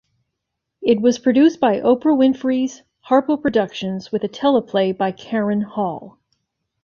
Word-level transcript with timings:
It 0.81 0.99
was 0.99 1.19
produced 1.19 1.59
by 1.59 1.79
Oprah 1.79 2.17
Winfrey's 2.17 2.81
Harpo 3.07 3.39
Productions 3.39 4.11
with 4.11 4.23
a 4.23 4.27
teleplay 4.27 4.97
by 4.97 5.11
Karen 5.11 5.61
Hall. 5.61 6.17